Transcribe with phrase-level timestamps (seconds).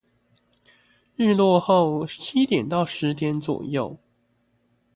[1.15, 3.99] 日落後七點到十點左右